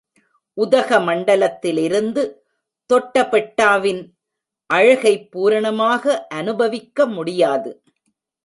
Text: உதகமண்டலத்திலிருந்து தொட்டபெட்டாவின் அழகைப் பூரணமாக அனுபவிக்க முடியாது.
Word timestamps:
உதகமண்டலத்திலிருந்து 0.57 2.23
தொட்டபெட்டாவின் 2.89 4.01
அழகைப் 4.65 5.31
பூரணமாக 5.31 6.27
அனுபவிக்க 6.29 7.05
முடியாது. 7.05 7.83